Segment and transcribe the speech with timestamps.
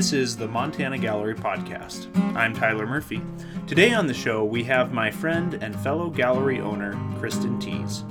[0.00, 2.08] This is the Montana Gallery Podcast.
[2.34, 3.20] I'm Tyler Murphy.
[3.66, 8.02] Today on the show, we have my friend and fellow gallery owner, Kristen Thies.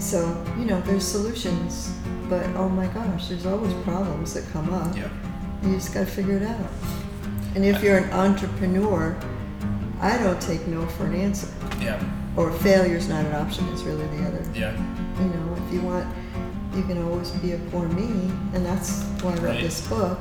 [0.00, 0.20] So,
[0.56, 1.92] you know, there's solutions,
[2.28, 4.96] but oh my gosh, there's always problems that come up.
[4.96, 5.10] Yeah.
[5.64, 6.70] You just got to figure it out.
[7.56, 9.20] And if you're an entrepreneur,
[10.00, 11.52] I don't take no for an answer.
[11.80, 12.00] Yeah.
[12.36, 14.44] Or failure's not an option, it's really the other.
[14.54, 14.72] Yeah.
[15.20, 16.06] You know, if you want,
[16.78, 19.60] you can always be a poor me, and that's why I wrote Right.
[19.62, 20.18] this book.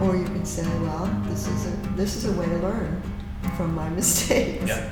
[0.00, 3.02] Or you can say, well, this is a this is a way to learn
[3.56, 4.66] from my mistakes.
[4.66, 4.90] Yeah.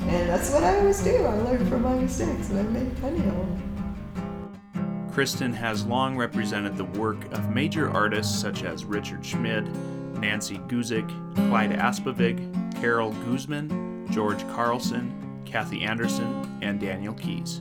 [0.00, 1.24] And that's what I always do.
[1.24, 5.10] I learn from my mistakes, and I make plenty of them.
[5.12, 9.68] Kristen has long represented the work of major artists such as Richard Schmid,
[10.18, 11.06] Nancy Guzik,
[11.48, 12.38] Clyde Aspevig,
[12.80, 15.12] Carol Guzman, George Carlson,
[15.44, 17.60] Kathy Anderson, and Daniel Keys,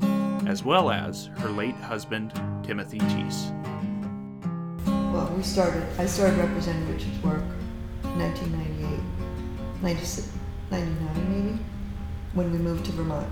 [0.49, 3.51] as well as her late husband, Timothy Thies.
[4.87, 7.43] Well, we started, I started representing Richard's work
[8.03, 10.31] in 1998, 96,
[10.71, 11.59] 99 maybe,
[12.33, 13.29] when we moved to Vermont.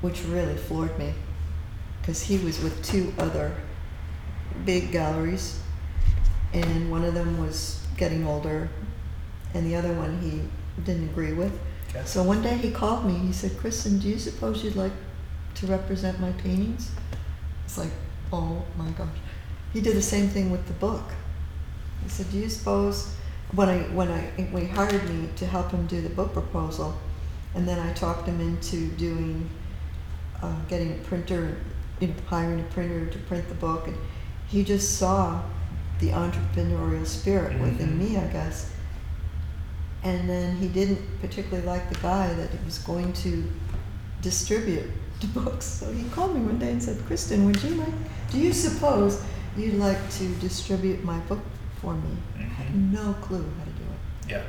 [0.00, 1.12] Which really floored me,
[2.00, 3.54] because he was with two other
[4.64, 5.60] big galleries,
[6.54, 8.70] and one of them was getting older,
[9.52, 10.40] and the other one he
[10.82, 11.52] didn't agree with.
[11.94, 12.04] Okay.
[12.06, 14.92] So one day he called me, he said, Kristen, do you suppose you'd like
[15.56, 16.90] to represent my paintings?
[17.64, 17.90] It's like,
[18.32, 19.08] oh my gosh.
[19.72, 21.02] He did the same thing with the book.
[22.02, 23.14] He said, "Do you suppose
[23.54, 24.20] when I when I
[24.50, 26.98] when he hired me to help him do the book proposal,
[27.54, 29.48] and then I talked him into doing
[30.42, 31.56] uh, getting a printer,
[32.00, 33.96] you know, hiring a printer to print the book, and
[34.48, 35.40] he just saw
[36.00, 37.98] the entrepreneurial spirit within Mhm.
[37.98, 38.70] me, I guess.
[40.04, 43.48] And then he didn't particularly like the guy that he was going to
[44.20, 45.64] distribute the books.
[45.64, 47.94] So he called me one day and said, Kristen, would you like,
[48.30, 49.22] do you suppose
[49.56, 51.40] you'd like to distribute my book
[51.80, 52.16] for me?
[52.36, 52.94] I had mm-hmm.
[52.94, 54.30] no clue how to do it.
[54.30, 54.42] Yeah.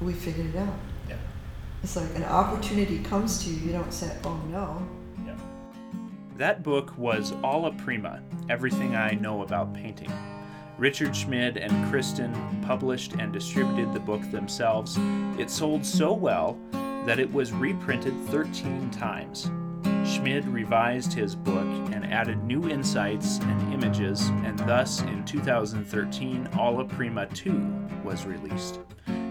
[0.00, 0.74] We figured it out.
[1.08, 1.16] Yeah.
[1.82, 4.86] It's like an opportunity comes to you, you don't say, oh no.
[5.24, 5.36] Yeah.
[6.36, 10.12] That book was Alla Prima Everything I Know About Painting.
[10.78, 12.32] Richard Schmid and Kristen
[12.64, 14.96] published and distributed the book themselves.
[15.36, 16.56] It sold so well
[17.04, 19.50] that it was reprinted 13 times.
[20.04, 26.84] Schmid revised his book and added new insights and images, and thus in 2013, Alla
[26.84, 27.50] Prima 2
[28.04, 28.78] was released.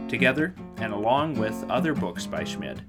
[0.10, 2.82] Together, and along with other books by Schmid,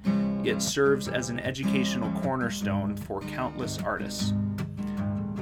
[0.44, 4.32] it serves as an educational cornerstone for countless artists.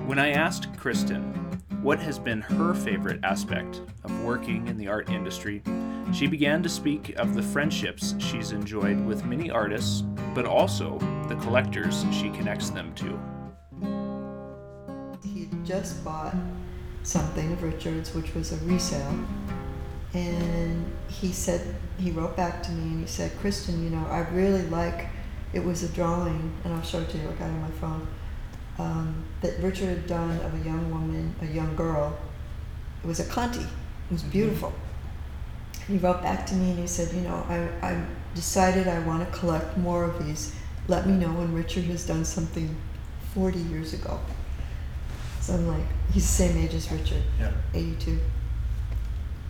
[0.05, 5.09] When I asked Kristen what has been her favorite aspect of working in the art
[5.11, 5.63] industry,
[6.13, 10.03] she began to speak of the friendships she's enjoyed with many artists,
[10.35, 10.99] but also
[11.29, 13.19] the collectors she connects them to.
[15.25, 16.35] He just bought
[17.03, 19.19] something of Richard's, which was a resale.
[20.15, 24.21] And he said, he wrote back to me and he said, Kristen, you know, I
[24.31, 25.09] really like,
[25.53, 27.71] it was a drawing, and I'll show it to you, I got it on my
[27.73, 28.09] phone,
[28.79, 32.17] um, that Richard had done of a young woman, a young girl.
[33.05, 33.61] It was a Conté.
[33.63, 34.31] It was Mhm.
[34.31, 34.73] beautiful.
[35.87, 38.03] He wrote back to me and he said, you know, I, I
[38.35, 40.53] decided I want to collect more of these.
[40.89, 42.75] Let me know when Richard has done something
[43.35, 44.19] 40 years ago.
[45.41, 47.53] So I'm like, he's the same age as Richard, Yeah.
[47.75, 48.19] 82.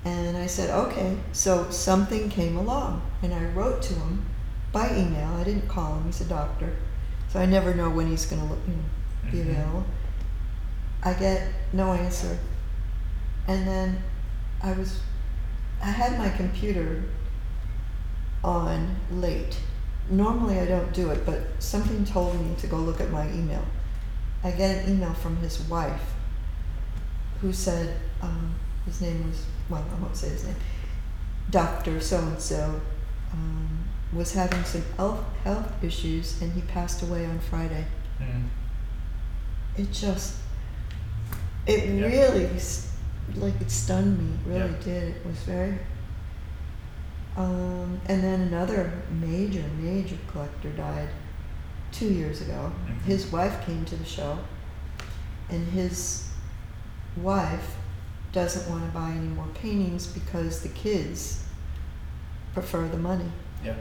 [0.05, 1.17] And I said, okay.
[1.33, 4.25] So something came along, and I wrote to him
[4.73, 5.29] by email.
[5.37, 6.05] I didn't call him.
[6.05, 6.77] He's a doctor,
[7.33, 8.83] so I never know when he's going to you know,
[9.31, 9.51] be Mhm.
[9.51, 9.85] available.
[11.03, 12.39] I get no answer,
[13.47, 14.03] and then
[14.63, 15.01] I was,
[15.83, 17.03] I had my computer
[18.43, 19.59] on late.
[20.09, 23.65] Normally I don't do it, but something told me to go look at my email.
[24.45, 26.15] I get an email from his wife
[27.41, 28.55] who said, um,
[28.85, 30.57] his name was, well, I won't say his name,
[31.51, 32.01] Dr.
[32.01, 32.81] So and so
[34.13, 37.85] was having some health, health issues and he passed away on Friday.
[39.77, 40.37] It just,
[41.67, 42.07] it Yeah.
[42.07, 42.93] really, s-
[43.35, 44.85] like, it stunned me, it really Yeah.
[44.85, 45.17] did.
[45.17, 45.79] It was very.
[47.37, 51.09] Um, and then another major, major collector died
[51.93, 52.73] two years ago.
[52.89, 53.03] Mhm.
[53.03, 54.39] His wife came to the show,
[55.51, 56.25] and his
[57.17, 57.77] wife
[58.33, 61.45] doesn't want to buy any more paintings because the kids
[62.55, 63.31] prefer the money.
[63.65, 63.75] Yeah.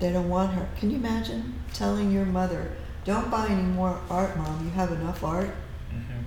[0.00, 0.66] They don't want her.
[0.78, 2.72] Can you imagine telling your mother,
[3.04, 5.48] don't buy any more art, mom, you have enough art?
[5.90, 6.22] Mm-hmm.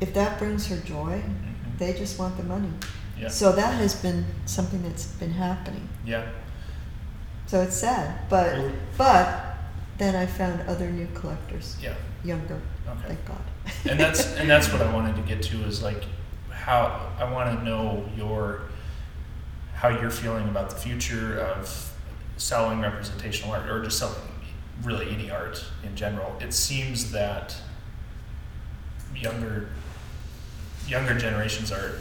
[0.00, 1.76] If that brings her joy, Mm-hmm.
[1.78, 2.70] they just want the money.
[3.18, 3.28] Yeah.
[3.28, 5.88] So that has been something that's been happening.
[6.04, 6.26] Yeah.
[7.46, 9.56] So it's sad, but but
[9.98, 11.94] then I found other new collectors, Yeah.
[12.24, 12.58] younger,
[12.88, 13.08] Okay.
[13.08, 13.44] thank God.
[13.90, 16.04] and that's and that's what I wanted to get to is like
[16.50, 18.62] how I want to know your
[19.74, 21.92] how you're feeling about the future of
[22.36, 24.16] selling representational art or just selling
[24.82, 26.36] really any art in general.
[26.40, 27.54] It seems that
[29.14, 29.68] younger
[30.88, 31.92] younger generations are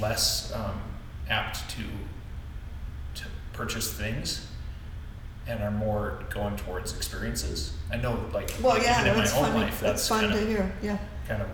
[0.00, 0.80] less um,
[1.28, 1.82] apt to
[3.14, 4.46] to purchase things
[5.46, 7.72] and are more going towards experiences.
[7.90, 9.60] I know, like, Well, like yeah, even in my own funny.
[9.62, 10.98] life, That's fun kind to of hear, yeah.
[11.26, 11.48] kind of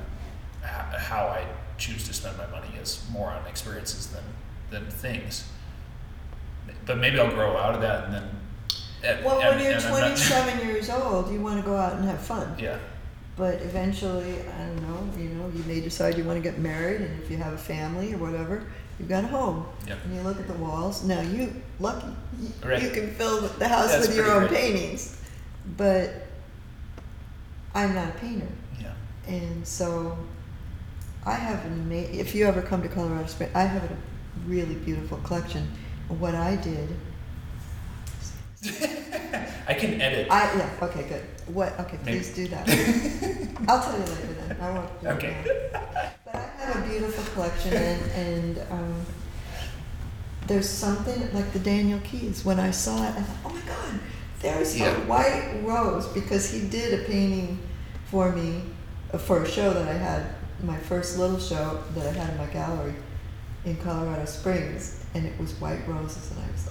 [0.99, 1.47] how I
[1.79, 4.25] choose to spend my money is more on experiences than
[4.71, 5.45] than things.
[6.85, 8.31] But maybe I'll grow out of that and then.
[9.05, 11.95] And- Well, when and- you're and I'm not- twenty-seven years old, you wanna go out
[11.95, 12.55] and have fun.
[12.59, 12.79] yeah,
[13.37, 17.03] But eventually, I don't know, you know, you may decide you want to get married,
[17.03, 18.65] and if you have a family or whatever,
[18.99, 19.67] you've got a home.
[19.87, 19.99] Yep.
[20.05, 21.05] And you look at the walls.
[21.05, 22.07] Now, you lucky,
[22.41, 22.81] you, Right.
[22.83, 24.61] you can fill the house That's with your pretty own great.
[24.61, 25.17] paintings.
[25.77, 26.27] But
[27.75, 28.47] I'm not a painter,
[28.81, 28.93] yeah,
[29.29, 30.17] and so
[31.27, 33.97] I have an ama- If you ever come to Colorado Springs, I have a
[34.47, 35.69] really beautiful collection.
[36.09, 36.89] What I did,
[39.69, 40.29] I can edit.
[40.31, 41.23] I yeah, okay, good.
[41.55, 41.79] What?
[41.81, 42.19] Okay, Maybe.
[42.19, 42.69] please do that.
[43.69, 44.57] I'll tell you later then.
[44.61, 45.01] I won't.
[45.01, 45.37] do it Okay.
[45.73, 45.81] now.
[46.25, 49.07] But I have a beautiful collection, and, and um,
[50.47, 52.45] there's something like the Daniel Keys.
[52.45, 54.01] When I saw it, I thought, oh my God,
[54.41, 54.91] there's Yeah.
[54.97, 57.59] a white rose because he did a painting
[58.11, 58.63] for me
[59.13, 60.27] uh, for a show that I had,
[60.63, 62.95] my first little show that I had in my gallery
[63.65, 66.66] in Colorado Springs, and it was white roses, and I was.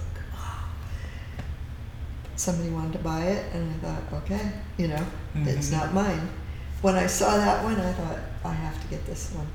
[2.36, 5.72] Somebody wanted to buy it, and I thought, okay, you know, it's Mhm.
[5.72, 6.28] not mine.
[6.82, 9.46] When I saw that one, I thought, I have to get this one.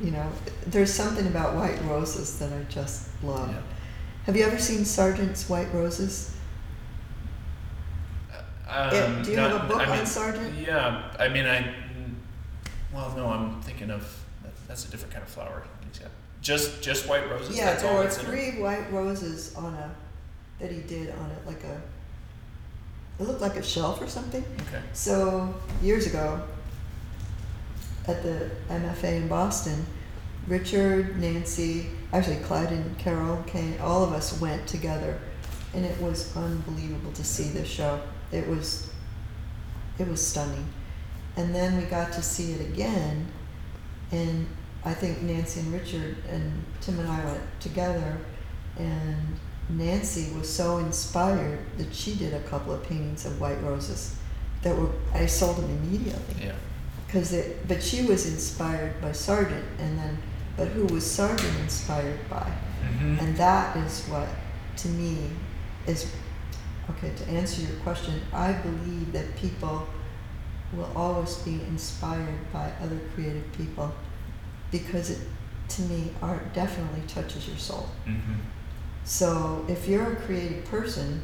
[0.00, 0.32] You know,
[0.66, 3.50] there's something about white roses that I just love.
[3.50, 3.60] Yeah.
[4.26, 6.30] Have you ever seen Sargent's White Roses?
[8.66, 10.54] Yeah, Um, do you not- have a book I on Sargent?
[10.54, 11.74] Yeah, I mean, I.
[12.92, 14.02] Well, no, I'm thinking of
[14.66, 15.62] that's a different kind of flower.
[16.40, 17.56] Just just white roses.
[17.56, 18.28] Yeah, there all were that's in it?
[18.28, 19.90] three white roses on a
[20.60, 21.80] that he did on it, like a.
[23.18, 24.44] It looked like a shelf or something.
[24.68, 24.82] Okay.
[24.92, 26.42] So years ago,
[28.06, 29.86] at the MFA in Boston,
[30.46, 33.80] Richard, Nancy, actually Clyde and Carol came.
[33.80, 35.18] All of us went together,
[35.72, 38.00] and it was unbelievable to see this show.
[38.30, 38.90] It was,
[39.98, 40.66] it was stunning,
[41.36, 43.26] and then we got to see it again,
[44.12, 44.46] and
[44.84, 48.18] I think Nancy and Richard and Tim and I went together,
[48.76, 49.38] and
[49.70, 54.14] Nancy was so inspired that she did a couple of paintings of white roses
[54.62, 56.54] that were I sold them immediately Yeah.
[57.06, 60.18] because it but she was inspired by Sargent and then
[60.56, 62.50] but who was Sargent inspired by
[62.84, 63.18] Mm-hmm.
[63.18, 64.28] and that is what
[64.76, 65.30] to me
[65.86, 66.12] is
[66.90, 69.86] okay to answer your question I believe that people
[70.74, 73.90] will always be inspired by other creative people
[74.70, 75.18] because it
[75.70, 78.34] to me art definitely touches your soul mm-hmm.
[79.04, 81.20] So if you're a creative person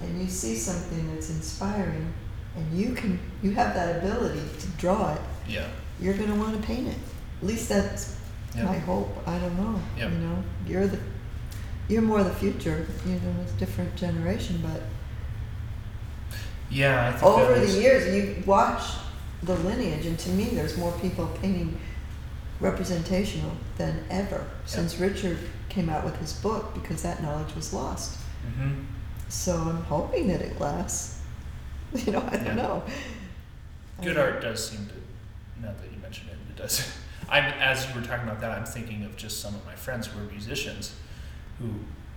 [0.00, 2.12] and you see something that's inspiring
[2.56, 5.66] and you can you have that ability to draw it, Yeah.
[6.00, 6.96] you're going to want to paint it.
[7.42, 8.16] At least that's
[8.54, 8.64] Yeah.
[8.64, 9.16] my hope.
[9.26, 9.80] I don't know.
[9.98, 10.12] Yep.
[10.12, 10.98] You know, you're the
[11.88, 12.86] you're more the future.
[13.06, 14.82] You know, it's a different generation, but
[16.70, 18.82] Yeah, I think over the years you watch
[19.42, 21.78] the lineage and to me there's more people painting
[22.60, 25.38] representational than ever since Richard
[25.76, 28.16] came out with his book because that knowledge was lost.
[28.58, 28.86] Mhm.
[29.28, 31.12] So I'm hoping that it lasts.
[31.94, 32.54] You know, I don't Yeah.
[32.54, 32.82] know.
[34.02, 34.94] Good I- art does seem to.
[35.62, 36.74] Now that you mention it, it does.
[37.28, 40.06] I'm as you were talking about that, I'm thinking of just some of my friends
[40.06, 40.94] who are musicians,
[41.58, 41.68] who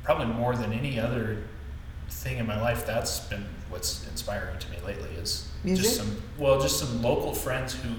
[0.03, 1.43] probably more than any other
[2.09, 5.09] thing in my life, that's been what's inspiring to me lately.
[5.15, 5.83] Is Music?
[5.85, 7.89] just some well, just some local friends who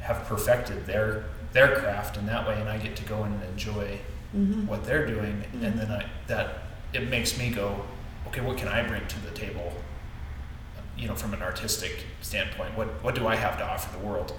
[0.00, 3.42] have perfected their their craft in that way, and I get to go in and
[3.44, 3.98] enjoy
[4.34, 4.66] Mhm.
[4.66, 5.64] what they're doing, Mhm.
[5.64, 7.84] and then I that it makes me go,
[8.28, 9.72] okay, what can I bring to the table?
[10.96, 14.32] You know, from an artistic standpoint, what what do I have to offer the world?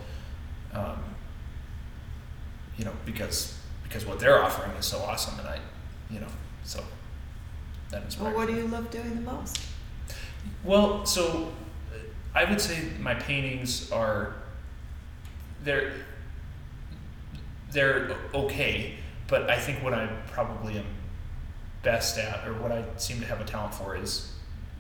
[0.74, 1.00] Um,
[2.77, 5.60] you know, because because what they're offering is so awesome, and I,
[6.10, 6.27] you know,
[6.63, 6.83] so
[7.89, 8.27] that inspires.
[8.33, 9.60] Well, what do you love doing the most?
[10.63, 11.51] Well, so
[12.33, 14.33] I would say my paintings are
[15.63, 15.91] they're
[17.71, 18.95] they're okay,
[19.31, 20.85] but I think what I probably am
[21.81, 24.31] best at, or what I seem to have a talent for, is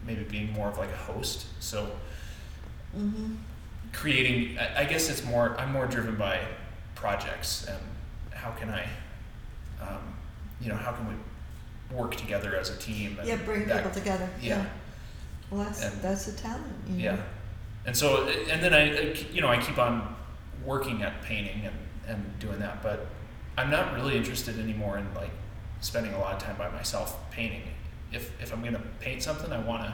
[0.05, 1.47] maybe being more of like a host.
[1.59, 1.89] So
[2.95, 3.35] Mm-hmm.
[3.93, 5.55] creating, I, I guess it's more.
[5.57, 6.39] I'm more driven by
[6.93, 7.79] projects and
[8.33, 8.83] how can I,
[9.81, 10.13] um,
[10.59, 13.15] you know, how can we work together as a team?
[13.17, 14.29] And Yeah, bring that people together.
[14.41, 14.65] yeah.
[15.49, 16.65] Well, that's And- that's a talent.
[16.89, 17.03] You know?
[17.03, 17.17] Yeah,
[17.85, 18.81] and so and then I
[19.11, 20.13] I- you know I keep on
[20.65, 21.75] working at painting and
[22.07, 23.07] and doing that, but
[23.57, 25.31] I'm not really interested anymore in like
[25.81, 27.63] spending a lot of time by myself painting.
[28.11, 29.93] If if I'm gonna paint something, I wanna.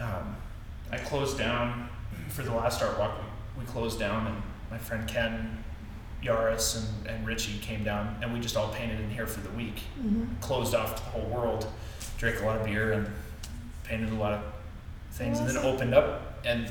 [0.00, 0.36] Um,
[0.90, 1.88] I closed down
[2.28, 3.12] for the last art walk.
[3.56, 5.62] We, we closed down, and my friend Ken
[6.22, 9.50] Yaris and, and Richie came down, and we just all painted in here for the
[9.50, 9.82] week.
[10.00, 10.40] Mhm.
[10.40, 11.66] Closed off to the whole world,
[12.18, 13.10] drank a lot of beer, and
[13.84, 14.42] painted a lot of
[15.12, 16.38] things, and then opened up.
[16.44, 16.70] And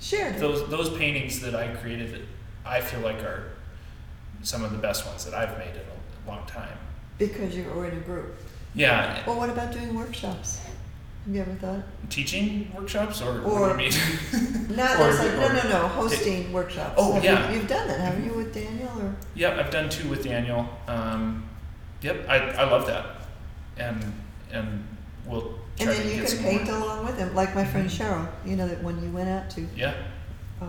[0.00, 0.30] Sure.
[0.32, 2.26] those those paintings that I created,
[2.64, 3.52] I feel like are
[4.46, 6.78] some of the best ones that I've made in a long time.
[7.18, 8.36] Because you were in a group.
[8.74, 10.60] Yeah, Well, what about doing workshops?
[11.24, 11.82] Have you ever thought?
[12.10, 14.66] teaching workshops or, Or- what do you mean?
[14.76, 16.94] No, Or- like no, no, no, hosting workshops.
[16.96, 17.50] Oh, Have yeah.
[17.50, 19.16] You, you've done that, haven't you, with Daniel or?
[19.34, 20.68] Yep, I've done two with Daniel.
[20.86, 21.48] Um,
[22.02, 23.06] yep, I, I love that,
[23.78, 24.12] and
[24.52, 24.86] and
[25.26, 26.76] we'll And then you can paint more.
[26.76, 27.98] along with him, like my friend Mhm.
[27.98, 28.28] Cheryl.
[28.48, 29.66] You know that one you went out to.
[29.74, 29.94] Yeah,
[30.62, 30.66] Uh,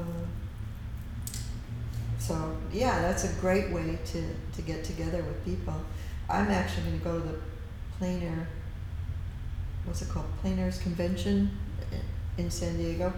[2.27, 4.23] so yeah, that's a great way to,
[4.55, 5.73] to get together with people.
[6.29, 7.39] I'm actually going to go to the
[7.97, 8.47] plein air.
[9.85, 10.25] What's it called?
[10.41, 11.57] Plein air's convention
[12.37, 13.13] in San Diego,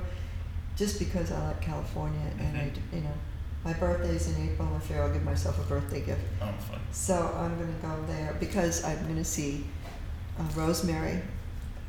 [0.76, 2.74] just because I like California and I, Mhm.
[2.74, 3.14] d- you know,
[3.66, 4.70] my birthday's in April.
[4.76, 6.22] I figure I'll give myself a birthday gift.
[6.42, 6.80] oh, fun.
[6.92, 9.66] So I'm going to go there because I'm going to see
[10.40, 11.22] uh, Rosemary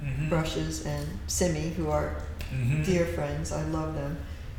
[0.03, 0.31] Mm-hmm.
[0.31, 2.17] Brushes and Simi, who are
[2.50, 2.83] Mm-hmm.
[2.85, 3.53] dear friends.
[3.53, 4.17] I love them,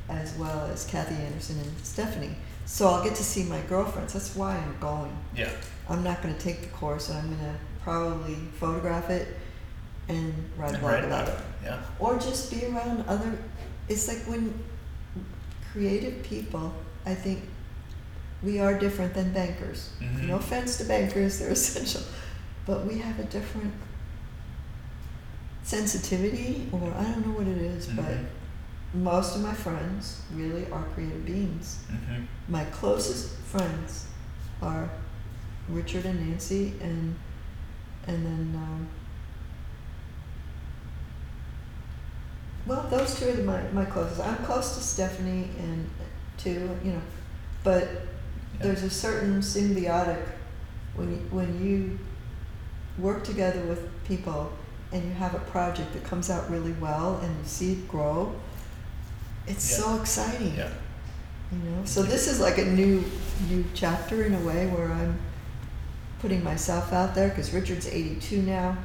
[0.07, 2.35] as well as Kathy Anderson and Stephanie.
[2.65, 4.13] So I'll get to see my girlfriends.
[4.13, 5.15] That's why I'm going.
[5.35, 5.49] Yeah,
[5.89, 9.27] I'm not going to take the course, and I'm going to probably photograph it
[10.07, 11.37] and write a blog about it.
[11.63, 13.37] Yeah, or just be around other.
[13.89, 14.53] It's like when
[15.71, 16.73] creative people.
[17.05, 17.41] I think
[18.43, 19.89] we are different than bankers.
[19.99, 20.27] Mhm.
[20.27, 22.01] No offense to bankers; they're essential,
[22.65, 23.73] but we have a different
[25.63, 28.25] sensitivity, or I don't know what it is, but Mhm.
[28.93, 31.79] Most of my friends really are creative beings.
[31.91, 32.23] Mm-hmm.
[32.49, 34.07] My closest friends
[34.61, 34.89] are
[35.69, 37.15] Richard and Nancy, and
[38.07, 38.87] and then um,
[42.65, 44.21] well, those two are my my closest.
[44.21, 45.89] I'm close to Stephanie and
[46.37, 47.01] too, you know,
[47.63, 47.87] but
[48.59, 50.23] there's a certain symbiotic
[50.95, 51.99] when you, when you
[52.97, 54.51] work together with people
[54.91, 58.35] and you have a project that comes out really well and you see it grow.
[59.51, 59.77] It's Yeah.
[59.83, 60.53] so exciting.
[60.55, 60.69] Yeah.
[61.51, 63.03] You know, so this is like a new
[63.49, 65.17] new chapter in a way where I'm
[66.21, 68.77] putting myself out there because Richard's 82 now.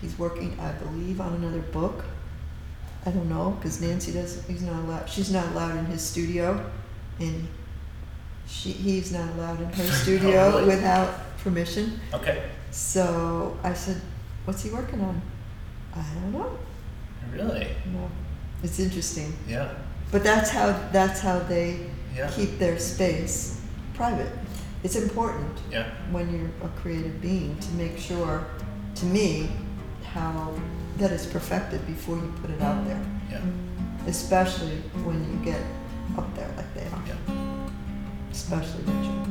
[0.00, 2.04] He's working, I believe, on another book.
[3.06, 4.44] I don't know because Nancy does.
[4.46, 5.08] He's not allowed.
[5.08, 6.70] She's not allowed in his studio,
[7.18, 7.48] and
[8.46, 10.74] she he's not allowed in her studio oh, really?
[10.76, 11.08] without
[11.38, 11.98] permission.
[12.12, 12.42] Okay.
[12.70, 14.00] So I said,
[14.44, 15.20] "What's he working on?"
[15.96, 16.58] I don't know.
[17.32, 17.68] Really?
[17.86, 18.10] No,
[18.62, 19.32] it's interesting.
[19.48, 19.68] Yeah.
[20.10, 21.86] But that's how that's how they
[22.16, 22.28] Yeah.
[22.30, 23.60] keep their space
[23.94, 24.32] private.
[24.82, 25.84] It's important Yeah.
[26.10, 28.44] when you're a creative being to make sure,
[28.96, 29.50] to me,
[30.14, 30.52] how
[30.98, 33.00] that is perfected before you put it out there.
[33.30, 33.40] Yeah.
[34.06, 35.60] Especially when you get
[36.18, 37.02] up there like they are.
[37.06, 37.34] Yeah.
[38.32, 39.26] Especially Richard.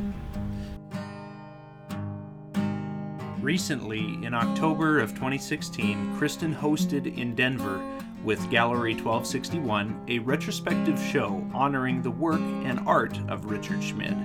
[3.42, 7.80] Recently, in October of 2016, Kristen hosted in Denver
[8.24, 14.16] with Gallery 1261 a retrospective show honoring the work and art of Richard Schmid.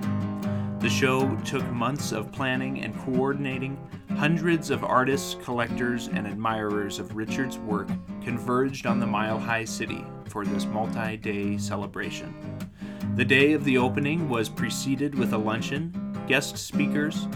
[0.80, 3.78] The show took months of planning and coordinating.
[4.16, 7.88] Hundreds of artists, collectors, and admirers of Richard's work
[8.22, 12.34] converged on the Mile High City for this multi day celebration.
[13.14, 15.92] The day of the opening was preceded with a luncheon,
[16.26, 17.26] guest speakers,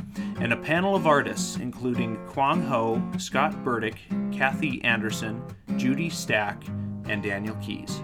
[0.41, 3.97] and a panel of artists including Quang Ho, Scott Burdick,
[4.33, 5.43] Kathy Anderson,
[5.77, 6.63] Judy Stack,
[7.09, 8.03] and Daniel Keys.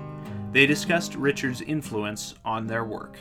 [0.52, 3.18] They discussed Richard's influence on their work.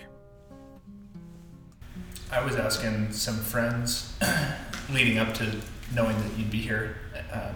[2.32, 4.14] I was asking some friends
[4.90, 5.52] leading up to
[5.94, 6.96] knowing that you'd be here
[7.32, 7.52] uh,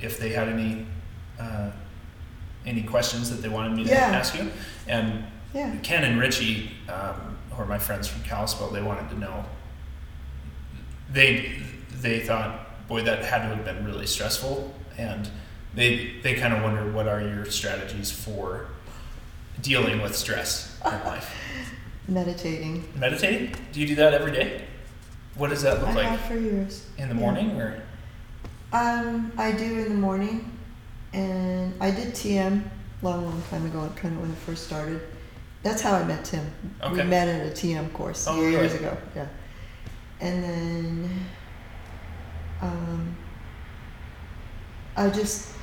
[0.00, 0.86] if they had any
[1.40, 1.70] uh,
[2.64, 3.98] any questions that they wanted me to Yeah.
[4.12, 4.50] ask you,
[4.86, 5.74] and Yeah.
[5.82, 9.44] Ken and Richie, um, who are my friends from Kalispell, they wanted to know.
[11.12, 11.60] They
[12.00, 15.28] they thought, boy, that had to have been really stressful, and
[15.74, 18.66] they they kind of wonder what are your strategies for
[19.60, 21.34] dealing with stress in life.
[22.08, 22.84] Meditating.
[22.96, 23.54] Meditating?
[23.72, 24.62] Do you do that every day?
[25.36, 25.98] What does that look like?
[26.06, 26.86] I like have for years.
[26.98, 27.20] in the yeah.
[27.20, 27.82] morning or?
[28.72, 30.50] Um, I do in the morning,
[31.12, 32.62] and I did TM
[33.02, 35.00] long, long time ago, kind of when it first started.
[35.62, 36.44] That's how I met Tim.
[36.82, 36.92] Okay.
[36.92, 38.84] We met at a TM course Oh, years really?
[38.86, 38.96] ago.
[39.14, 39.26] Yeah,
[40.20, 41.26] and then
[42.60, 43.16] um,
[44.96, 45.54] I just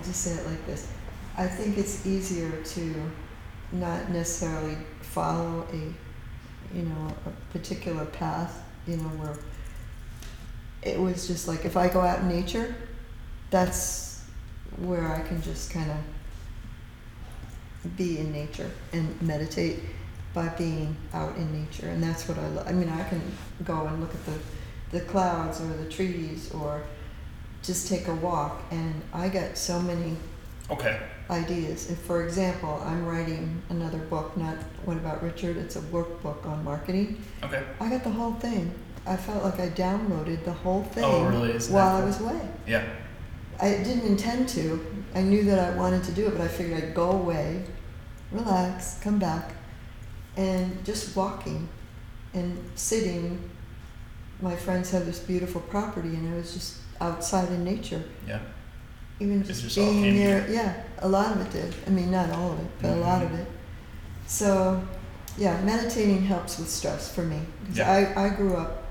[0.00, 0.90] I'll just say it like this.
[1.36, 3.10] I think it's easier to
[3.72, 9.36] not necessarily follow a, you know, a particular path, you know, where
[10.82, 12.74] it was just like if I go out in nature,
[13.50, 14.24] that's
[14.78, 15.98] where I can just kind of
[17.98, 19.80] be in nature and meditate
[20.32, 21.90] by being out in nature.
[21.90, 22.66] And that's what I love.
[22.66, 23.20] I mean, I can
[23.64, 24.38] go and look at the,
[24.92, 26.84] the clouds or the trees or
[27.62, 30.16] just take a walk, and I got so many
[30.70, 30.98] Okay.
[31.28, 31.90] ideas.
[31.90, 36.64] If, for example, I'm writing another book, not What About Richard, it's a workbook on
[36.64, 37.22] marketing.
[37.42, 37.62] Okay.
[37.80, 38.72] I got the whole thing.
[39.06, 41.52] I felt like I downloaded the whole oh, thing Oh, really?
[41.54, 42.06] Isn't that while I cool?
[42.08, 42.48] was away.
[42.66, 42.84] Yeah.
[43.60, 44.86] I didn't intend to.
[45.14, 47.64] I knew that I wanted to do it, but I figured I'd go away,
[48.32, 49.52] relax, come back,
[50.36, 51.68] and just walking
[52.32, 53.50] and sitting.
[54.40, 58.02] My friends have this beautiful property, and I was just outside in nature.
[58.26, 58.40] Yeah.
[59.20, 61.74] Even It just, just all being came there, yeah, a lot of it did.
[61.86, 63.40] I mean, not all of it, but a lot of Mhm.
[63.40, 63.46] it.
[64.26, 64.82] So,
[65.36, 67.40] yeah, meditating helps with stress for me.
[67.66, 67.90] 'Cause Yeah.
[68.16, 68.82] I, I grew up,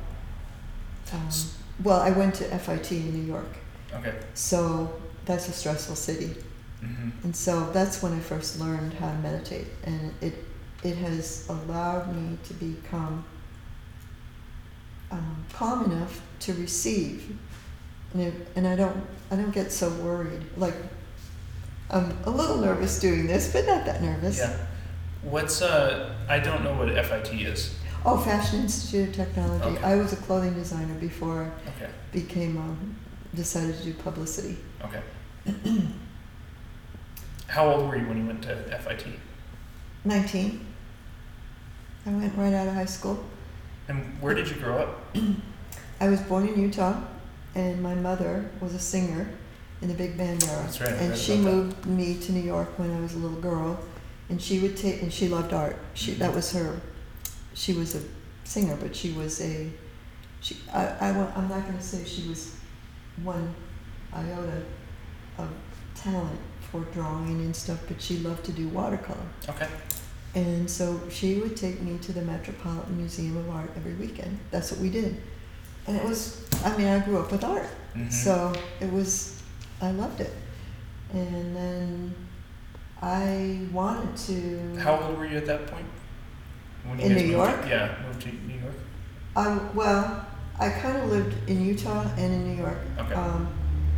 [1.14, 3.58] um, S- well, I went to FIT in New York,
[3.94, 4.14] Okay.
[4.36, 6.36] so that's a stressful city.
[6.82, 10.46] hmm And so that's when I first learned how to meditate, and it
[10.84, 13.26] it has allowed me to become
[15.12, 17.36] um, calm enough to receive,
[18.14, 20.44] and, it, and I don't I don't get so worried.
[20.58, 20.76] Like
[21.90, 24.38] I'm a little nervous doing this, but not that nervous.
[24.38, 24.56] Yeah.
[25.24, 26.14] What's uh?
[26.28, 27.76] I don't know what FIT is.
[28.06, 29.66] Oh, Fashion Institute of Technology.
[29.66, 29.84] Okay.
[29.84, 31.92] I was a clothing designer before I Okay.
[32.14, 32.96] became um,
[33.36, 34.58] decided to do publicity.
[34.86, 35.02] Okay.
[37.48, 39.06] How old were you when you went to FIT?
[40.06, 40.66] Nineteen.
[42.06, 43.24] I went right out of high school.
[43.88, 45.18] And where did you grow up?
[46.00, 47.02] I was born in Utah,
[47.56, 49.28] and my mother was a singer
[49.82, 50.64] in the big band era.
[50.64, 51.52] That's right, I And she about that.
[51.52, 53.80] moved me to New York when I was a little girl,
[54.30, 55.78] and she would take and she loved art.
[55.94, 56.36] She that mm-hmm.
[56.36, 56.82] was her.
[57.54, 58.02] She was a
[58.44, 59.70] singer, but she was a.
[60.42, 62.56] She I I I'm not going to say she was
[63.24, 63.54] one
[64.14, 64.64] iota
[65.38, 65.50] of
[65.96, 66.40] talent
[66.72, 69.18] for drawing and stuff, but she loved to do watercolor.
[69.48, 69.68] Okay.
[70.36, 74.38] And so she would take me to the Metropolitan Museum of Art every weekend.
[74.52, 75.20] That's what we did.
[75.88, 77.68] And it was, I mean, I grew up with art.
[77.96, 78.12] Mhm.
[78.12, 79.42] So it was,
[79.82, 80.34] I loved it.
[81.14, 82.16] And then
[83.02, 84.80] I wanted to.
[84.80, 85.86] How old were you at that point?
[86.86, 87.64] When In New York?
[87.64, 88.76] To, yeah, moved to New York.
[89.36, 90.26] I, well,
[90.60, 92.78] I kind of lived in Utah and in New York.
[93.00, 93.14] Okay.
[93.14, 93.48] Um,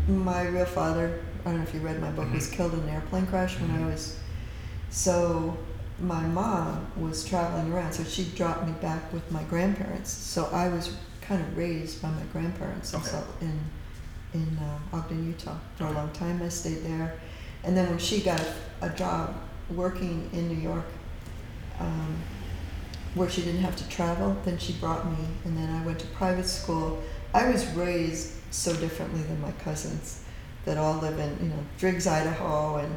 [0.07, 2.53] my real father, I don't know if you read my book, was Mhm.
[2.53, 3.91] killed in an airplane crash when I Mhm.
[3.91, 4.17] was.
[4.89, 5.57] So
[5.99, 10.11] my mom was traveling around, so she dropped me back with my grandparents.
[10.11, 10.91] So I was
[11.31, 13.23] kind of raised by my grandparents in Okay.
[13.41, 13.59] In
[14.33, 16.41] in uh, Ogden, Utah, for a long time.
[16.41, 17.19] I stayed there,
[17.63, 18.41] and then when she got
[18.81, 19.35] a job
[19.69, 20.85] working in New York,
[21.79, 22.15] um,
[23.13, 26.07] where she didn't have to travel, then she brought me, and then I went to
[26.07, 27.01] private school.
[27.33, 30.23] I was raised so differently than my cousins,
[30.65, 32.93] that all live in you know Driggs, Idaho, and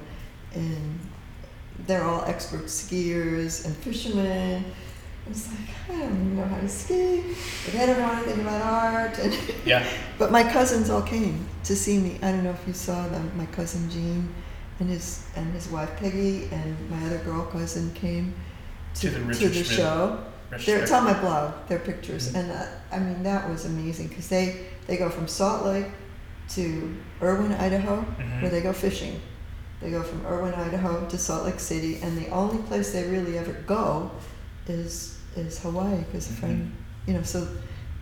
[0.54, 1.00] and
[1.86, 4.64] they're all expert skiers and fishermen.
[5.30, 7.22] It's like I don't even know how to ski.
[7.64, 9.86] But I don't know anything about art, and Yeah.
[10.18, 12.18] but my cousins all came to see me.
[12.22, 13.30] I don't know if you saw them.
[13.36, 14.28] My cousin Gene
[14.80, 18.34] and his and his wife Peggy and my other girl cousin came
[18.96, 20.24] To to, the to the show.
[20.66, 21.52] They're, it's on my blog.
[21.68, 22.38] Their pictures, Mhm.
[22.40, 25.86] and uh, I mean that was amazing because they they go from Salt Lake
[26.50, 28.42] to Irwin, Idaho, Mhm.
[28.42, 29.20] where they go fishing.
[29.80, 33.36] They go from Irwin, Idaho to Salt Lake City, and the only place they really
[33.38, 34.10] ever go
[34.68, 36.72] is is Hawaii because a friend,
[37.06, 37.22] you know.
[37.22, 37.46] So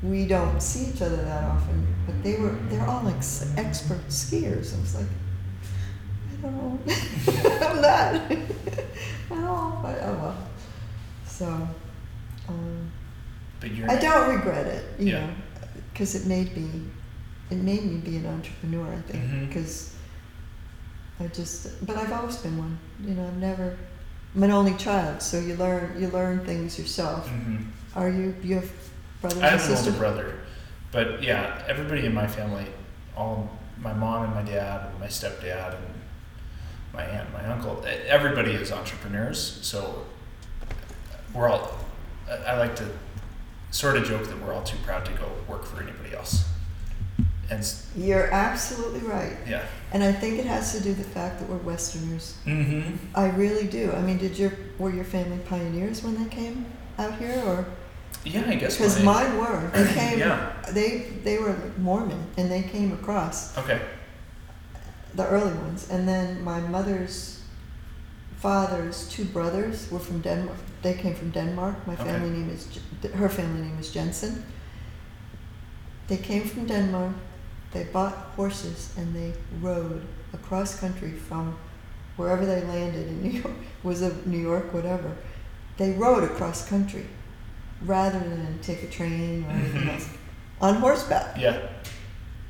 [0.03, 3.23] we don't see each other that often, but they were they're all like
[3.57, 4.77] expert skiers.
[4.77, 5.07] I was like,
[6.31, 6.79] I don't know,
[7.69, 8.15] I'm not
[9.31, 10.49] at all, but oh well.
[11.27, 11.47] So.
[12.49, 12.91] Um,
[13.61, 13.89] But you're.
[13.91, 15.27] I don't regret it, you Yeah.
[15.27, 15.33] know,
[15.93, 16.69] because it made me,
[17.51, 18.93] it made me be an entrepreneur.
[18.93, 19.95] I think because
[21.21, 22.77] I just, but I've always been one.
[23.07, 23.77] You know, I've never.
[24.35, 27.29] I'm an only child, so you learn you learn things yourself.
[27.29, 27.67] Mhm.
[27.95, 28.35] Are you?
[28.43, 28.71] You have
[29.21, 30.35] brothers I and have an older brother,
[30.91, 32.67] but yeah, everybody in my family,
[33.17, 35.85] all my mom and my dad and my stepdad and
[36.95, 39.59] my aunt, and my uncle, everybody is entrepreneurs.
[39.63, 40.07] So
[41.35, 41.79] we're all.
[42.47, 42.89] I like to
[43.71, 46.45] sort of joke that we're all too proud to go work for anybody else.
[47.53, 49.63] And s- You're absolutely right, yeah.
[49.93, 52.35] and I think it has to do with the fact that we're Westerners.
[52.47, 52.97] Mm-hmm.
[53.15, 53.93] I really do.
[53.93, 56.65] I mean, did your were your family pioneers when they came
[56.99, 57.65] out here, or
[58.25, 58.77] Yeah, I guess.
[58.79, 59.71] because my- mine were?
[59.75, 60.19] They came.
[60.19, 60.39] Yeah.
[60.73, 60.89] They
[61.25, 63.59] they were Mormon, and they came across.
[63.59, 63.81] Okay.
[65.17, 65.91] the early ones.
[65.91, 67.41] And then my mother's
[68.41, 70.59] father's two brothers were from Denmark.
[70.83, 71.75] They came from Denmark.
[71.87, 72.05] My Okay.
[72.05, 74.33] family name is J- her family name is Jensen.
[76.09, 77.13] They came from Denmark.
[77.73, 80.03] They bought horses and they rode
[80.35, 81.57] across country from
[82.17, 83.55] wherever they landed in New York.
[83.83, 85.17] Was it New York, whatever?
[85.79, 87.07] They rode across country
[87.85, 89.95] rather than take a train or anything Mhm.
[89.95, 90.09] else
[90.61, 91.37] on horseback.
[91.39, 91.59] Yeah.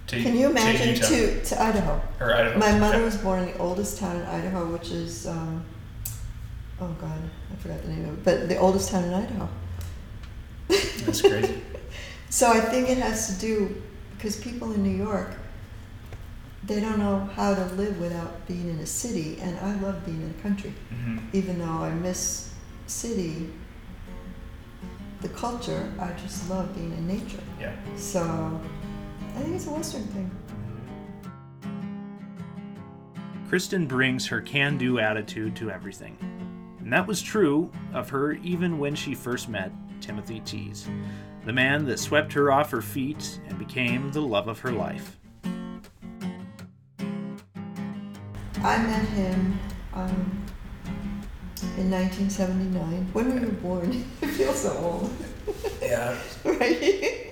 [0.09, 1.07] To, Can you imagine Utah.
[1.09, 2.03] to, to Idaho?
[2.21, 2.59] Or Idaho.
[2.59, 3.05] My mother Okay.
[3.05, 5.65] was born in the oldest town in Idaho, which is, um,
[6.81, 7.19] oh God,
[7.51, 9.49] I forgot the name of it, but the oldest town in Idaho.
[10.69, 11.63] That's crazy.
[12.31, 13.83] So I think it has to do
[14.23, 15.35] because people in New York,
[16.63, 20.23] they don't know how to live without being in a city, and I love being
[20.23, 20.73] in the country.
[20.91, 22.55] hmm Even though I miss
[22.87, 23.51] city,
[25.23, 27.43] the culture, I just love being in nature.
[27.59, 27.75] Yeah.
[27.97, 28.61] So
[29.35, 30.31] I think it's a Western thing.
[33.49, 36.17] Kristen brings her can do attitude to everything.
[36.79, 40.89] And that was true of her even when she first met Timothy Thies,
[41.45, 45.19] the man that swept her off her feet and became the love of her life.
[48.65, 49.59] I met him
[49.93, 50.45] um,
[51.77, 53.09] in 1979.
[53.13, 54.05] When were you born?
[54.23, 55.11] I feel so old,
[55.83, 56.17] Yeah.
[56.45, 57.29] right?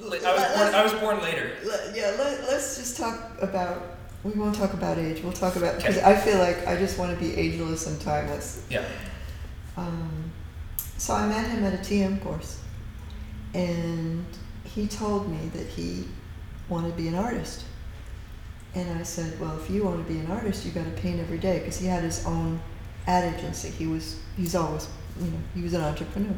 [0.00, 1.52] I was born, I was born later.
[1.64, 3.96] Let- yeah, let, let's just talk about.
[4.24, 5.20] We won't talk about age.
[5.22, 8.64] We'll talk about because I feel like I just want to be ageless and timeless.
[8.70, 8.84] Yeah.
[9.76, 10.30] Um,
[10.96, 12.60] so I met him at a TM course,
[13.54, 14.24] and
[14.64, 16.04] he told me that he
[16.68, 17.64] wanted to be an artist.
[18.74, 21.20] And I said, well, if you want to be an artist, you got to paint
[21.20, 22.60] every day because he had his own
[23.06, 23.68] ad agency.
[23.68, 24.88] He was he's always
[25.20, 26.34] you know he was an entrepreneur.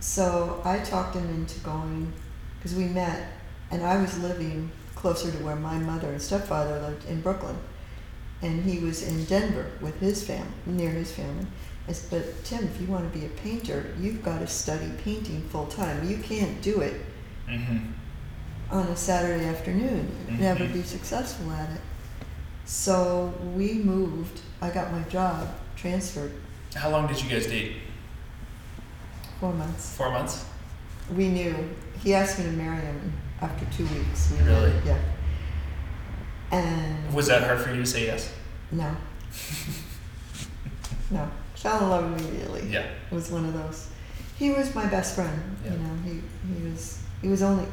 [0.00, 2.12] So I talked him into going
[2.56, 3.28] because we met,
[3.70, 7.56] and I was living closer to where my mother and stepfather lived in Brooklyn,
[8.42, 11.46] and he was in Denver with his family, near his family.
[11.88, 14.90] I said, but Tim, if you want to be a painter, you've got to study
[15.04, 16.08] painting full time.
[16.08, 17.00] You can't do it
[17.48, 17.78] Mm-hmm.
[18.70, 20.10] on a Saturday afternoon.
[20.30, 21.80] You'd Never be successful at it.
[22.64, 24.40] So we moved.
[24.62, 26.32] I got my job transferred
[26.74, 27.72] How long did you guys date?
[29.40, 29.94] four months.
[29.94, 30.46] Four months?
[31.14, 31.54] We knew.
[32.02, 34.32] He asked me to marry him after two weeks.
[34.32, 34.72] We Really?
[34.86, 34.98] Yeah.
[36.50, 38.32] And Was that hard for you to say yes?
[38.72, 38.96] no.
[41.10, 41.28] no.
[41.64, 42.68] Fell in love immediately.
[42.68, 42.84] Yeah.
[43.10, 43.88] It was one of those.
[44.36, 45.56] He was my best friend.
[45.64, 45.72] Yeah.
[45.72, 46.20] You know, he,
[46.54, 47.64] he was he was only.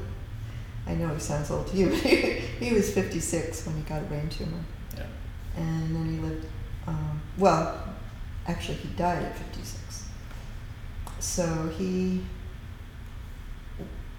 [0.87, 1.89] I know he sounds old to you.
[1.89, 4.63] but he was 56 when he got a brain tumor,
[4.95, 5.03] Yeah.
[5.57, 6.45] and then he lived.
[6.87, 7.83] Um, well,
[8.47, 10.05] actually, he died at 56.
[11.19, 12.23] So he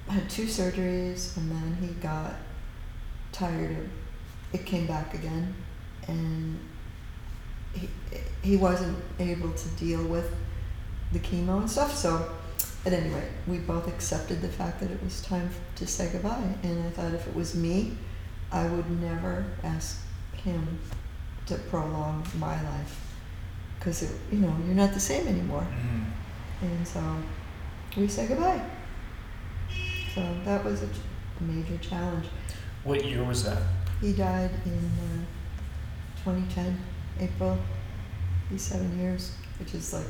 [0.07, 2.35] had two surgeries, and then he got
[3.33, 3.89] tired of.
[4.53, 5.55] It came back again,
[6.09, 6.61] and
[7.75, 7.89] he
[8.43, 10.35] he wasn't able to deal with
[11.13, 11.95] the chemo and stuff.
[11.95, 12.31] So,
[12.85, 16.55] at any rate, we both accepted the fact that it was time to say goodbye.
[16.63, 17.97] And I thought if it was me,
[18.51, 20.01] I would never ask
[20.35, 20.79] him
[21.47, 23.13] to prolong my life
[23.79, 25.67] because you know you're not the same anymore.
[25.69, 26.67] Mm-hmm.
[26.67, 27.01] And so
[27.97, 28.65] we said goodbye.
[30.15, 30.89] So that was a
[31.41, 32.27] major challenge.
[32.85, 33.63] What year was that?
[34.01, 36.79] He died in uh, 2010,
[37.21, 37.59] April.
[38.51, 40.07] He's seven years, which is like.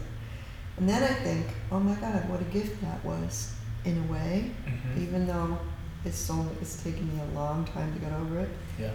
[0.79, 4.51] And then I think, oh my God, what a gift that was, in a way.
[4.67, 5.03] Mm-hmm.
[5.03, 5.59] Even though
[6.05, 8.49] it's only it's taken me a long time to get over it.
[8.79, 8.91] Yeah.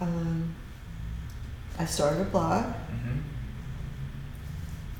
[0.00, 0.54] Um,
[1.78, 2.64] I started a blog.
[2.64, 3.18] Mm-hmm.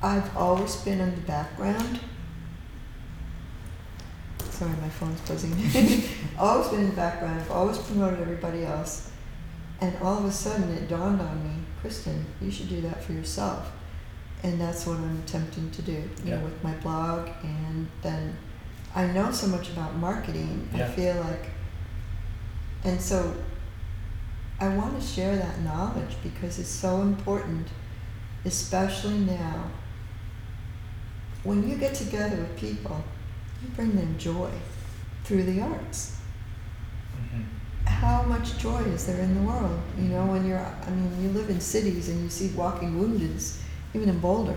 [0.01, 1.99] I've always been in the background.
[4.51, 5.53] Sorry, my phone's buzzing.
[6.39, 7.41] always been in the background.
[7.41, 9.11] I've always promoted everybody else.
[9.81, 13.13] And all of a sudden it dawned on me, Kristen, you should do that for
[13.13, 13.71] yourself.
[14.43, 16.37] And that's what I'm attempting to do, you Yeah.
[16.37, 17.29] know, with my blog.
[17.43, 18.37] And then
[18.95, 20.69] I know so much about marketing.
[20.75, 21.51] I feel like,
[22.85, 23.35] and so
[24.61, 27.69] I want to share that knowledge because it's so important,
[28.45, 29.65] especially now.
[31.45, 33.05] When you get together with people,
[33.63, 34.51] you bring them joy
[35.25, 36.18] through the arts.
[37.99, 38.07] Mm-hmm.
[38.07, 39.79] How much joy is there in the world?
[39.99, 43.59] You know, when you're, I mean, you live in cities and you see walking woundeds,
[43.95, 44.57] even in Boulder.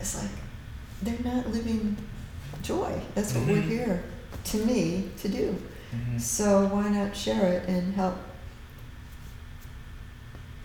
[0.00, 0.30] It's like
[1.02, 1.96] they're not living
[2.62, 3.00] joy.
[3.14, 3.68] That's what we're Mhm.
[3.68, 4.04] here,
[4.44, 5.56] to me, to do.
[5.94, 6.18] Mm-hmm.
[6.18, 8.16] So why not share it and help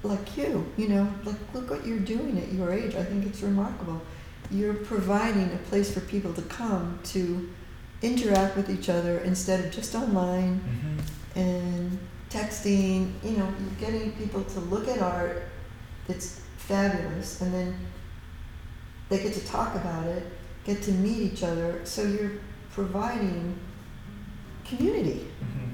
[0.01, 2.95] like you, you know, like look what you're doing at your age.
[2.95, 4.01] I think it's remarkable.
[4.49, 7.49] You're providing a place for people to come to
[8.01, 10.99] interact with each other instead of just online Mm-hmm.
[11.39, 11.97] And
[12.29, 15.43] texting, you know, getting people to look at art
[16.07, 17.75] that's fabulous, and then
[19.09, 20.23] they get to talk about it,
[20.65, 22.31] get to meet each other, so you're
[22.71, 23.57] providing
[24.65, 25.65] community, hmm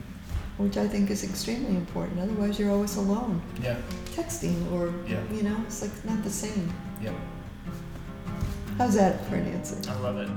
[0.58, 2.18] which I think is extremely important.
[2.18, 3.76] Otherwise, you're always alone, Yeah.
[4.16, 5.20] texting, or, Yeah.
[5.30, 6.72] you know, it's like not the same.
[7.02, 7.12] Yeah.
[8.78, 9.76] How's that for an answer?
[9.92, 10.30] I love it.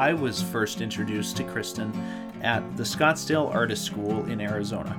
[0.00, 1.92] I was first introduced to Kristen
[2.40, 4.98] at the Scottsdale Artist School in Arizona.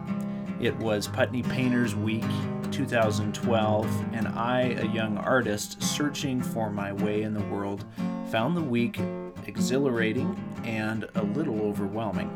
[0.59, 2.23] It was Putney Painters Week
[2.69, 7.83] 2012, and I, a young artist searching for my way in the world,
[8.29, 8.99] found the week
[9.47, 12.29] exhilarating and a little overwhelming.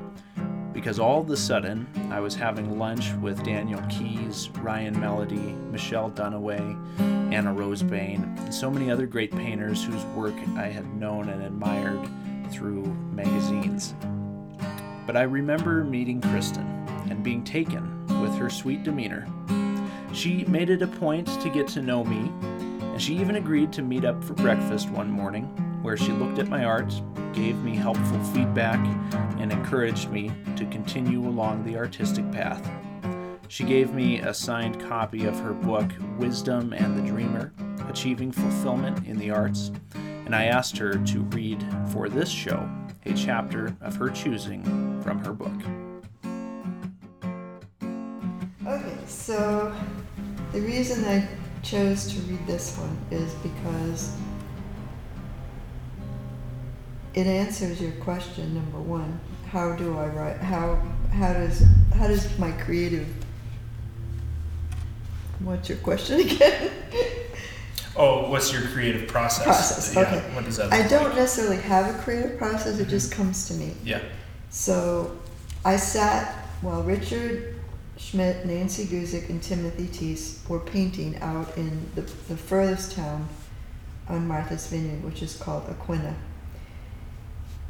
[0.73, 6.10] Because all of a sudden, I was having lunch with Daniel Keys, Ryan Melody, Michelle
[6.10, 11.30] Dunaway, Anna Rose Bain, and so many other great painters whose work I had known
[11.30, 12.10] and admired
[12.45, 13.95] through magazines.
[15.05, 16.65] But I remember meeting Kristen
[17.10, 19.27] and being taken with her sweet demeanor.
[20.13, 22.31] She made it a point to get to know me,
[22.81, 25.45] and she even agreed to meet up for breakfast one morning,
[25.81, 26.93] where she looked at my art,
[27.34, 28.79] gave me helpful feedback,
[29.38, 32.67] and encouraged me to continue along the artistic path.
[33.47, 37.53] She gave me a signed copy of her book, Wisdom and the Dreamer
[37.88, 39.71] Achieving Fulfillment in the Arts,
[40.25, 42.69] and I asked her to read for this show
[43.05, 44.63] a chapter of her choosing
[45.01, 45.53] from her book.
[48.65, 49.73] Okay, so
[50.51, 51.27] the reason I
[51.61, 54.15] chose to read this one is because
[57.13, 59.19] it answers your question number one.
[59.47, 60.38] How do I write?
[60.38, 63.07] How how does how does my creative
[65.39, 66.71] What's your question again?
[67.97, 69.45] Oh, what's your creative process?
[69.45, 70.36] Process, Yeah, okay.
[70.36, 70.73] What does that?
[70.73, 71.15] I don't like?
[71.15, 73.23] necessarily have a creative process, it just mm-hmm.
[73.23, 73.73] comes to me.
[73.84, 74.01] Yeah.
[74.49, 75.17] So
[75.63, 77.55] I sat while Richard
[77.97, 83.27] Schmid, Nancy Guzik, and Timothy Thies were painting out in the, the furthest town
[84.10, 86.15] on Martha's Vineyard, which is called Aquinnah.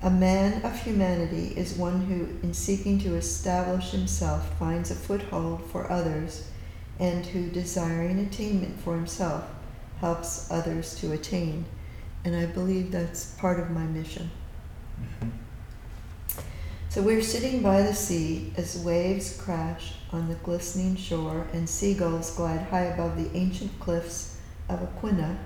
[0.01, 5.63] A man of humanity is one who, in seeking to establish himself, finds a foothold
[5.71, 6.49] for others,
[6.99, 9.43] and who, desiring attainment for himself,
[9.99, 11.65] helps others to attain.
[12.23, 14.31] And I believe that's part of my mission.
[14.99, 15.31] Mhm.
[16.89, 22.31] So we're sitting by the sea as waves crash on the glistening shore and seagulls
[22.31, 24.37] glide high above the ancient cliffs
[24.69, 25.37] of Aquinnah,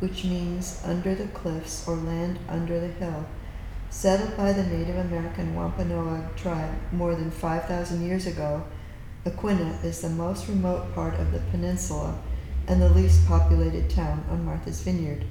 [0.00, 3.24] which means under the cliffs or land under the hill.
[3.90, 8.64] Settled by the Native American Wampanoag tribe more than 5,000 years ago,
[9.24, 12.18] Aquinnah is the most remote part of the peninsula
[12.68, 15.24] and the least populated town on Martha's Vineyard.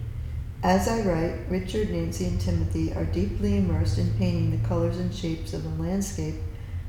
[0.63, 5.13] As I write, Richard, Nancy, and Timothy are deeply immersed in painting the colors and
[5.13, 6.35] shapes of the landscape,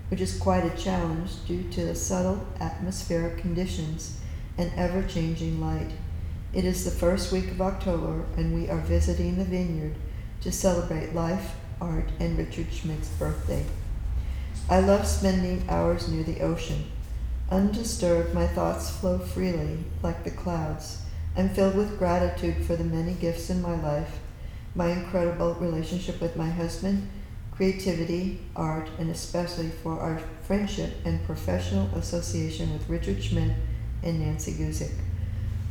[0.09, 4.19] which is quite a challenge due to the subtle atmospheric conditions
[4.57, 5.91] and ever changing light.
[6.55, 9.97] It is the first week of October, and we are visiting the vineyard
[10.41, 13.67] to celebrate life, art, and Richard Schmid's birthday.
[14.71, 16.87] I love spending hours near the ocean.
[17.51, 21.01] Undisturbed, my thoughts flow freely, like the clouds.
[21.35, 24.19] I'm filled with gratitude for the many gifts in my life,
[24.75, 27.09] my incredible relationship with my husband,
[27.51, 33.55] creativity, art, and especially for our friendship and professional association with Richard Schmid
[34.03, 34.93] and Nancy Guzik.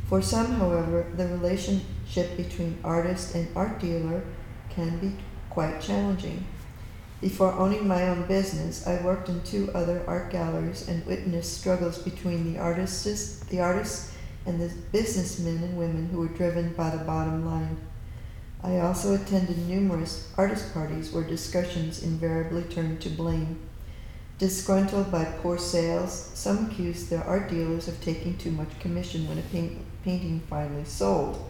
[0.10, 4.24] For some, however, the relationship between artist and art dealer
[4.70, 5.12] can be
[5.52, 6.44] quite challenging.
[7.20, 11.98] Before owning my own business, I worked in two other art galleries and witnessed struggles
[11.98, 14.12] between the artists, the artists
[14.46, 17.78] and the businessmen and women who were driven by the bottom line.
[18.64, 23.68] I also attended numerous artist parties where discussions invariably turned to blame.
[24.38, 29.40] Disgruntled by poor sales, some accused their art dealers of taking too much commission when
[29.40, 31.50] a paint, painting finally sold.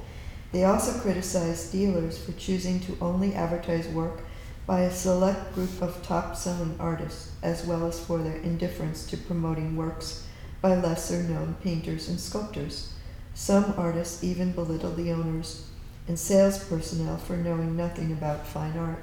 [0.53, 4.21] They also criticized dealers for choosing to only advertise work
[4.67, 9.15] by a select group of top selling artists, as well as for their indifference to
[9.15, 10.27] promoting works
[10.61, 12.91] by lesser known painters and sculptors.
[13.33, 15.67] Some artists even belittle the owners
[16.07, 19.01] and sales personnel for knowing nothing about fine art.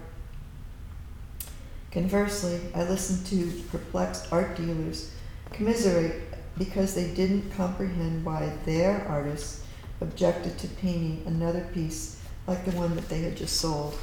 [1.91, 5.13] Conversely, I listened to perplexed art dealers
[5.51, 6.23] commiserate
[6.59, 9.65] because they didn't comprehend why their artists
[10.01, 13.97] objected to painting another piece like the one that they had just sold.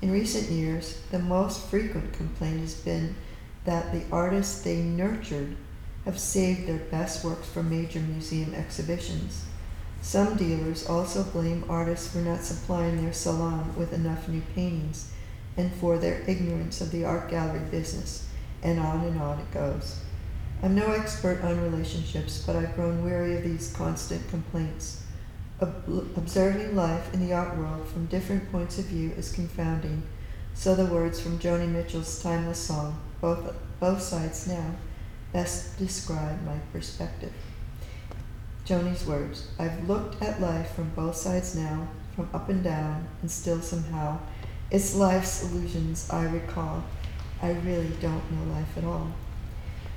[0.00, 3.16] In recent years, the most frequent complaint has been
[3.64, 5.56] that the artists they nurtured
[6.04, 9.44] have saved their best works for major museum exhibitions.
[10.00, 15.12] Some dealers also blame artists for not supplying their salon with enough new paintings
[15.56, 18.28] and for their ignorance of the art gallery business,
[18.62, 20.00] and on and on it goes.
[20.62, 25.02] I'm no expert on relationships, but I've grown weary of these constant complaints.
[25.60, 30.02] Ob- observing life in the art world from different points of view is confounding.
[30.54, 34.74] So the words from Joni Mitchell's timeless song, both, both sides now,
[35.32, 37.32] best describe my perspective.
[38.64, 43.30] Joni's words I've looked at life from both sides now, from up and down, and
[43.30, 44.18] still somehow,
[44.70, 46.84] it's life's illusions I recall.
[47.40, 49.12] I really don't know life at all.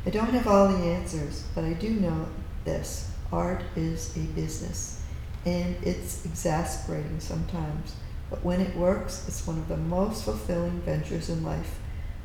[0.05, 2.27] I don't have all the answers, but I do know
[2.63, 5.00] this art is a business,
[5.45, 7.95] and it's exasperating sometimes.
[8.29, 11.79] But when it works, it's one of the most fulfilling ventures in life.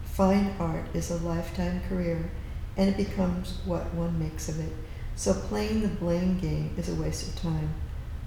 [0.05, 2.31] Fine art is a lifetime career,
[2.77, 4.73] and it becomes what one makes of it.
[5.17, 7.75] So playing the blame game is a waste of time.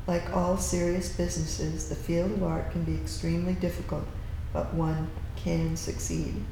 [0.08, 4.06] Like all serious businesses, the field of art can be extremely difficult,
[4.52, 6.43] but one can succeed.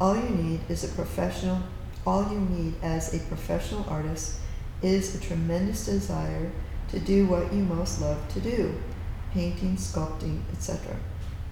[0.00, 1.62] All you need is a professional
[2.08, 4.36] all you need as a professional artist
[4.80, 6.50] is a tremendous desire
[6.88, 8.74] to do what you most love to do
[9.32, 10.96] painting, sculpting, etc.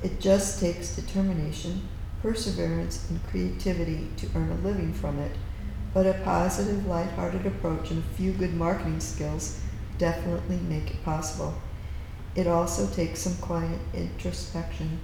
[0.03, 1.87] It just takes determination,
[2.23, 5.33] perseverance, and creativity to earn a living from it,
[5.93, 9.61] but a positive, light-hearted approach and a few good marketing skills
[9.99, 11.55] definitely make it possible.
[12.35, 15.01] It also takes some quiet introspection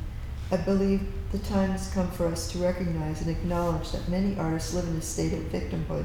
[0.53, 1.01] I believe
[1.33, 4.97] the time has come for us to recognize and acknowledge that many artists live in
[4.97, 6.05] a state of victimhood,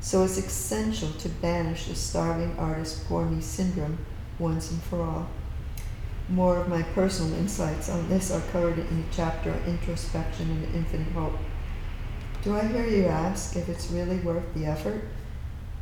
[0.00, 3.98] so it's essential to banish the starving artist poor me syndrome
[4.38, 5.28] once and for all.
[6.28, 10.74] More of my personal insights on this are covered in a chapter on introspection and
[10.74, 11.38] infinite hope.
[12.42, 15.02] Do I hear you ask if it's really worth the effort?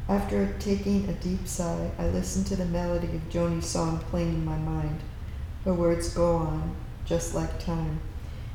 [0.09, 4.45] After taking a deep sigh, I listen to the melody of Joni's song playing in
[4.45, 5.01] my mind.
[5.65, 8.01] Her words go on, just like time.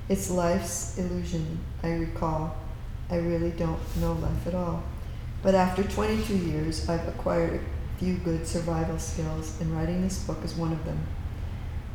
[0.08, 2.56] It's life's illusion, I recall.
[3.10, 4.82] I really don't know life at all.
[5.44, 10.44] But after 22 years, I've acquired a few good survival skills, and writing this book
[10.44, 11.00] is one of them.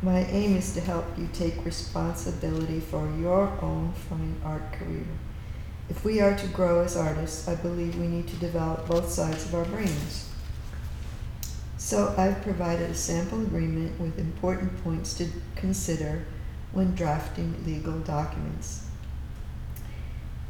[0.01, 5.07] My aim is to help you take responsibility for your own fine art career.
[5.89, 9.45] If we are to grow as artists, I believe we need to develop both sides
[9.45, 10.29] of our brains.
[11.77, 16.25] So I've provided a sample agreement with important points to consider
[16.73, 18.86] when drafting legal documents.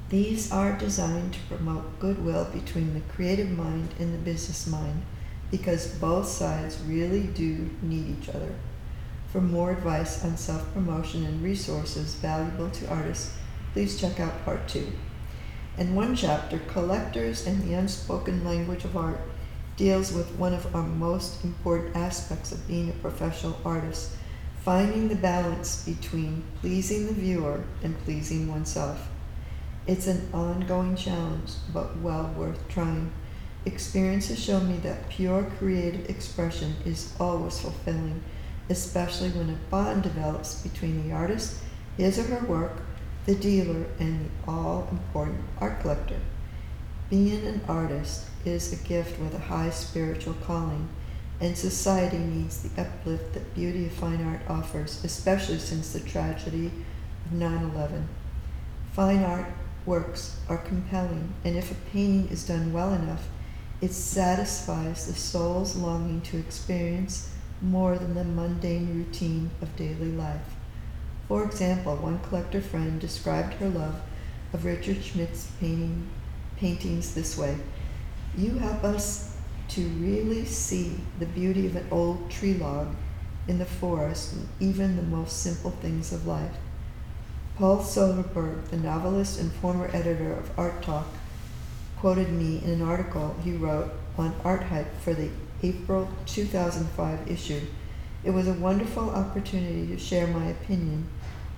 [0.10, 5.02] These are designed to promote goodwill between the creative mind and the business mind
[5.52, 8.56] because both sides really do need each other.
[9.34, 13.36] For more advice on self promotion and resources valuable to artists,
[13.74, 14.94] please check out part two.
[15.78, 19.20] And one chapter, Collectors and the Unspoken Language of Art,
[19.76, 24.12] deals with one of our most important aspects of being a professional artist
[24.64, 29.10] finding the balance between pleasing the viewer and pleasing oneself.
[29.88, 33.12] It's an ongoing challenge, but well worth trying.
[33.66, 38.22] Experience has shown me that pure creative expression is always fulfilling,
[38.70, 41.62] especially when a bond develops between the artist,
[41.96, 42.82] his or her work,
[43.26, 46.20] the dealer, and the all important art collector.
[47.10, 50.90] Being an artist is a gift with a high spiritual calling
[51.40, 56.72] and society needs the uplift that beauty of fine art offers, especially since the tragedy
[57.26, 58.08] of 9 11.
[58.94, 59.46] Fine art
[59.88, 63.28] works are compelling, and if a painting is done well enough,
[63.82, 67.30] it satisfies the soul's longing to experience
[67.62, 70.56] more than the mundane routine of daily life.
[71.28, 74.02] For example, one collector friend described her love
[74.54, 76.08] of Richard Schmid's painting,
[76.58, 77.58] paintings this way
[78.36, 79.36] You help us
[79.70, 82.96] to really see the beauty of an old tree log
[83.48, 86.56] in the forest and even the most simple things of life.
[87.58, 91.08] Paul Soderberg, the novelist and former editor of Art Talk,
[91.98, 95.32] quoted me in an article he wrote on Art Hype for the
[95.64, 97.62] April 2005 issue.
[98.24, 101.08] It was a wonderful opportunity to share my opinion,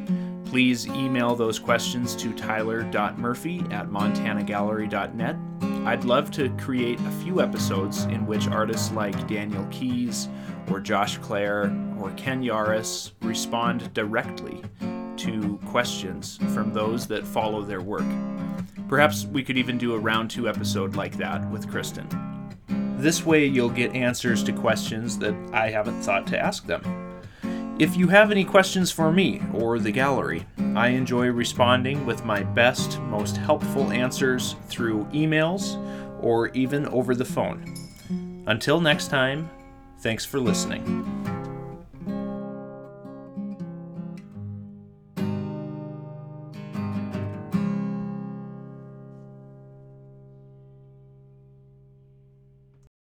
[0.55, 5.35] Please email those questions to tyler.murphy at montanagallery.net.
[5.85, 10.29] I'd love to create a few episodes in which artists like Daniel Keys
[10.71, 11.63] or Josh Clare
[11.99, 14.63] or Ken Yaris respond directly
[15.17, 18.07] to questions from those that follow their work.
[18.87, 22.07] Perhaps we could even do a round two episode like that with Kristen.
[22.95, 27.04] This way, you'll get answers to questions that I haven't thought to ask them.
[27.77, 30.45] If you have any questions for me or the gallery,
[30.75, 35.75] I enjoy responding with my best, most helpful answers through emails
[36.23, 37.75] or even over the phone.
[38.47, 39.49] Until next time,
[39.99, 41.14] thanks for listening.